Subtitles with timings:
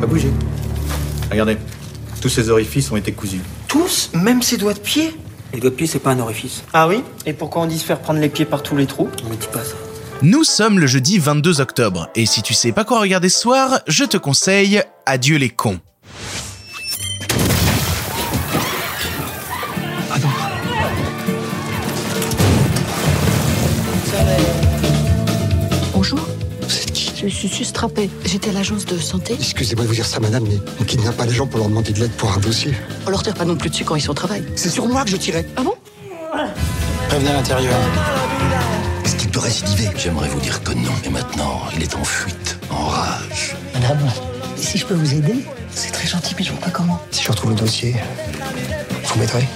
[0.00, 0.30] Pas bouger.
[1.30, 1.56] Regardez,
[2.20, 3.40] tous ces orifices ont été cousus.
[3.68, 5.14] Tous Même ses doigts de pied
[5.52, 6.64] Les doigts de pied, c'est pas un orifice.
[6.72, 9.08] Ah oui Et pourquoi on dit se faire prendre les pieds par tous les trous
[9.24, 9.74] On me dit pas ça.
[10.22, 13.80] Nous sommes le jeudi 22 octobre, et si tu sais pas quoi regarder ce soir,
[13.88, 15.80] je te conseille Adieu les cons.
[27.26, 28.10] Je suis sustrapée.
[28.26, 29.34] J'étais à l'agence de santé.
[29.38, 31.92] Excusez-moi de vous dire ça, madame, mais on kidnappe pas les gens pour leur demander
[31.92, 32.74] de l'aide pour un dossier.
[33.06, 34.44] On leur tire pas non plus dessus quand ils sont au travail.
[34.56, 35.46] C'est sur moi que je tirais.
[35.56, 35.74] Ah bon?
[37.08, 37.74] Prévenez à l'intérieur.
[39.04, 39.88] Est-ce qu'il peut récidiver?
[39.96, 43.56] J'aimerais vous dire que non, mais maintenant, il est en fuite, en rage.
[43.72, 43.98] Madame,
[44.56, 47.00] si je peux vous aider, c'est très gentil, mais je vois pas comment.
[47.10, 47.96] Si je retrouve le dossier,
[49.04, 49.48] vous m'aiderez?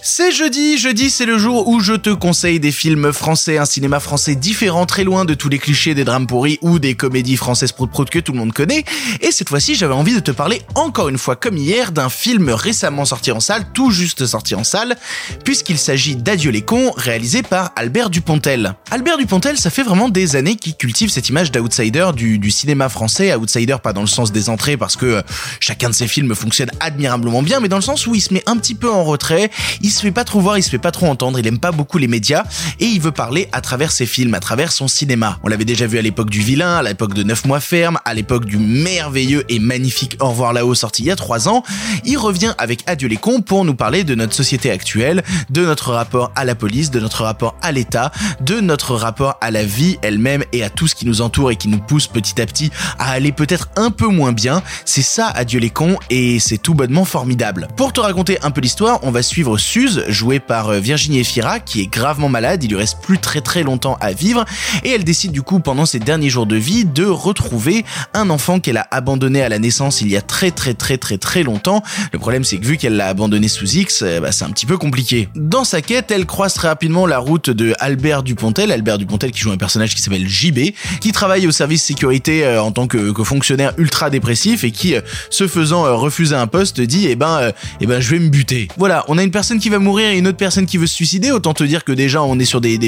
[0.00, 3.98] C'est jeudi, jeudi c'est le jour où je te conseille des films français, un cinéma
[4.00, 7.72] français différent, très loin de tous les clichés des drames pourris ou des comédies françaises
[7.72, 8.84] prout-prout que tout le monde connaît.
[9.20, 12.50] Et cette fois-ci j'avais envie de te parler encore une fois comme hier d'un film
[12.50, 14.96] récemment sorti en salle, tout juste sorti en salle,
[15.44, 18.74] puisqu'il s'agit d'Adieu les cons, réalisé par Albert Dupontel.
[18.90, 23.34] Albert Dupontel, ça fait vraiment des années qu'il cultive cette image d'outsider du, cinéma français,
[23.34, 25.22] outsider pas dans le sens des entrées parce que euh,
[25.60, 28.42] chacun de ses films fonctionne admirablement bien, mais dans le sens où il se met
[28.46, 29.50] un petit peu en retrait,
[29.82, 31.72] il se fait pas trop voir, il se fait pas trop entendre, il aime pas
[31.72, 32.44] beaucoup les médias
[32.80, 35.38] et il veut parler à travers ses films, à travers son cinéma.
[35.42, 38.14] On l'avait déjà vu à l'époque du vilain, à l'époque de 9 mois ferme, à
[38.14, 41.62] l'époque du merveilleux et magnifique Au revoir là-haut sorti il y a 3 ans.
[42.04, 45.92] Il revient avec Adieu les cons pour nous parler de notre société actuelle, de notre
[45.92, 49.98] rapport à la police, de notre rapport à l'État, de notre rapport à la vie
[50.02, 52.70] elle-même et à tout ce qui nous entoure et qui nous pousse petit à petit
[52.98, 54.62] à aller peut-être un peu moins bien.
[54.84, 57.68] C'est ça Adieu les cons et c'est tout bonnement formidable.
[57.76, 61.60] Pour te raconter un peu l'histoire, on va suivre Suze, jouée par euh, Virginie Efira,
[61.60, 64.46] qui est gravement malade, il lui reste plus très très longtemps à vivre,
[64.82, 68.60] et elle décide du coup pendant ses derniers jours de vie de retrouver un enfant
[68.60, 71.82] qu'elle a abandonné à la naissance il y a très très très très très longtemps.
[72.12, 74.64] Le problème c'est que vu qu'elle l'a abandonné sous X, euh, bah, c'est un petit
[74.64, 75.28] peu compliqué.
[75.34, 79.40] Dans sa quête, elle croise très rapidement la route de Albert Dupontel, Albert Dupontel qui
[79.40, 83.12] joue un personnage qui s'appelle JB, qui travaille au service sécurité euh, en tant que,
[83.22, 84.94] fonctionnaire ultra dépressif et qui,
[85.30, 88.68] se faisant refuser un poste, dit eh ben, eh ben je vais me buter.
[88.78, 90.94] Voilà, on a une personne qui va mourir et une autre personne qui veut se
[90.94, 91.32] suicider.
[91.32, 92.78] Autant te dire que déjà on est sur des,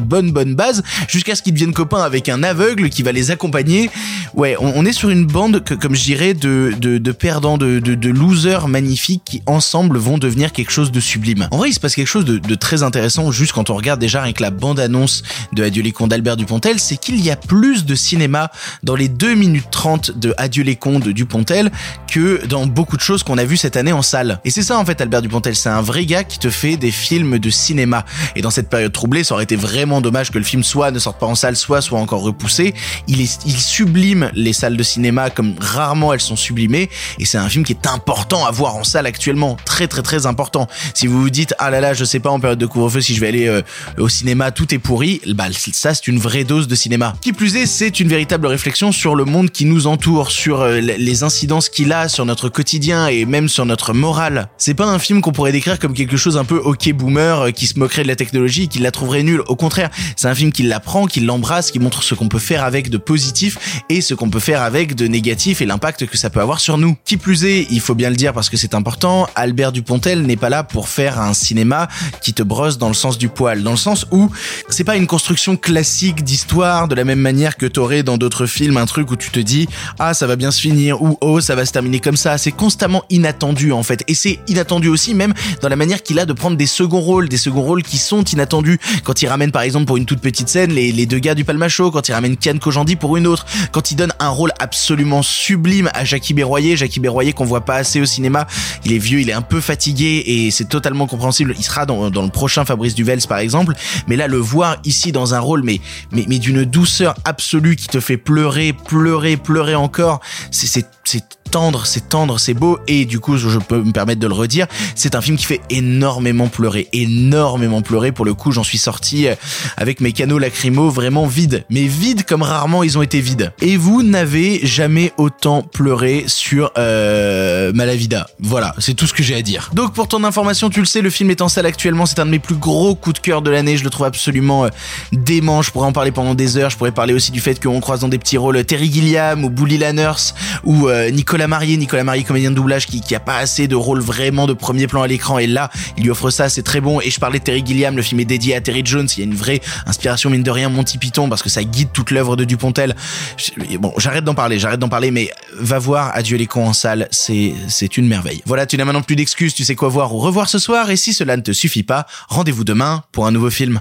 [0.00, 3.88] bonnes bases jusqu'à ce qu'ils deviennent copains avec un aveugle qui va les accompagner.
[4.34, 9.42] Ouais, on, est sur une bande comme je dirais, de, perdants, de, losers magnifiques qui
[9.46, 11.48] ensemble vont devenir quelque chose de sublime.
[11.52, 14.22] En vrai, il se passe quelque chose de, très intéressant juste quand on regarde déjà
[14.22, 15.22] avec la bande annonce
[15.52, 18.50] de Adieu les cons d'Albert Dupontel, c'est qu'il y a plus de cinéma
[18.82, 21.70] dans les 2 minutes 30 de Adieu les cons de Dupontel
[22.10, 24.40] que dans beaucoup de choses qu'on a vues cette année en salle.
[24.44, 26.90] Et c'est ça en fait Albert Dupontel, c'est un vrai gars qui te fait des
[26.90, 28.04] films de cinéma.
[28.34, 30.98] Et dans cette période troublée, ça aurait été vraiment dommage que le film soit ne
[30.98, 32.74] sorte pas en salle, soit soit encore repoussé.
[33.08, 36.88] Il sublime les salles de cinéma comme rarement elles sont sublimées.
[37.18, 40.26] Et c'est un film qui est important à voir en salle actuellement, très très très
[40.26, 40.68] important.
[40.94, 43.14] Si vous vous dites ah là là, je sais pas en période de couvre-feu si
[43.14, 43.62] je vais aller euh,
[43.98, 47.14] au cinéma, tout est pourri, bah ça c'est une vraie dose de cinéma.
[47.20, 50.80] Qui plus est, c'est une véritable réflexion sur le monde qui nous entoure, sur euh,
[50.80, 54.48] les incidences qu'il a sur notre quotidien et même sur notre morale.
[54.58, 57.50] C'est pas un film qu'on pourrait décrire comme quelque chose un peu ok boomer euh,
[57.50, 59.42] qui se moquerait de la technologie et qui la trouverait nulle.
[59.48, 62.62] Au contraire, c'est un film qui l'apprend, qui l'embrasse, qui montre ce qu'on peut faire
[62.62, 66.30] avec de positif et ce qu'on peut faire avec de négatif et l'impact que ça
[66.30, 66.96] peut avoir sur nous.
[67.04, 70.36] Qui plus est, il faut bien le dire parce que c'est important, Albert Dupontel n'est
[70.36, 71.88] pas là pour faire un cinéma
[72.22, 74.30] qui te brosse dans le sens du poil, dans le sens où
[74.68, 78.76] c'est pas une construction classique d'histoire de la même manière que t'aurais dans d'autres films
[78.76, 81.54] un truc où tu te dis ah ça va bien se finir ou oh ça
[81.54, 82.38] va se terminer comme ça.
[82.38, 86.26] C'est constamment inattendu en fait et c'est inattendu aussi même dans la manière qu'il a
[86.26, 88.78] de prendre des seconds rôles, des seconds rôles qui sont inattendus.
[89.04, 91.90] Quand il ramène par exemple pour une toute petite scène les, deux gars du Palmacho,
[91.90, 95.90] quand il ramène Kian Kojandi pour une autre, quand il donne un rôle absolument sublime
[95.94, 98.46] à Jackie Berroyer, Jackie Berroyer qu'on voit pas assez au cinéma,
[98.84, 101.54] il est vieux, il est un peu fatigué et c'est totalement compréhensible.
[101.58, 103.74] Il sera dans, dans le prochain Fabrice Duvels par exemple,
[104.08, 105.80] mais là le voir ici dans un rôle mais
[106.12, 110.20] mais, mais d'une douceur absolue qui te fait pleurer, pleurer, pleurer encore,
[110.50, 110.66] c'est
[111.04, 114.34] c'est tendre, c'est tendre, c'est beau et du coup je peux me permettre de le
[114.34, 118.10] redire, c'est un film qui fait énormément pleurer, énormément pleurer.
[118.10, 119.36] Pour le coup j'en suis sorti euh,
[119.76, 123.52] avec mes canaux lacrymaux vraiment vides, mais vides comme rarement ils ont été vides.
[123.62, 128.26] Et vous n'avez jamais autant pleuré sur euh, Malavida.
[128.40, 129.70] Voilà, c'est tout ce que j'ai à dire.
[129.72, 132.26] Donc pour ton information, tu le sais, le film est en salle actuellement, c'est un
[132.26, 134.68] de mes plus gros coups de cœur de l'année, je le trouve absolument euh,
[135.12, 137.80] dément, je pourrais en parler pendant des heures, je pourrais parler aussi du fait qu'on
[137.80, 140.34] croise dans des petits rôles Terry Gilliam ou Bully Lanners
[140.64, 144.00] ou Nicolas Marié, Nicolas Marié comédien de doublage qui, qui a pas assez de rôle
[144.00, 147.00] vraiment de premier plan à l'écran et là il lui offre ça, c'est très bon.
[147.00, 149.22] Et je parlais de Terry Gilliam, le film est dédié à Terry Jones, il y
[149.22, 152.36] a une vraie inspiration mine de rien Monty Python parce que ça guide toute l'œuvre
[152.36, 152.94] de Dupontel.
[153.36, 156.72] Je- Bon, j'arrête d'en parler, j'arrête d'en parler, mais va voir Adieu les cons en
[156.72, 158.42] salle, c'est c'est une merveille.
[158.46, 160.96] Voilà, tu n'as maintenant plus d'excuses, tu sais quoi voir ou revoir ce soir et
[160.96, 163.80] si cela ne te suffit pas, rendez-vous demain pour un nouveau film.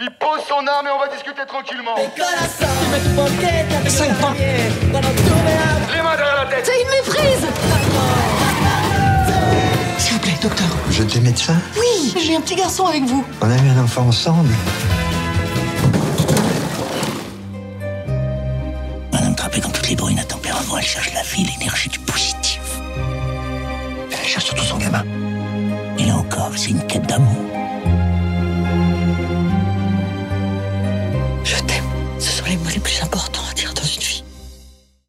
[0.00, 1.94] Il pose son arme et on va discuter tranquillement.
[5.94, 6.16] Les mains
[10.42, 10.66] docteur.
[10.86, 13.24] Vous êtes médecin Oui, j'ai un petit garçon avec vous.
[13.40, 14.50] On a eu un enfant ensemble.
[19.12, 22.60] Madame Trappé, comme toutes les bourrines à tempérament, elle cherche la vie, l'énergie du positif.
[24.10, 25.04] Elle cherche surtout son gamin.
[25.98, 27.36] Et là encore, c'est une quête d'amour.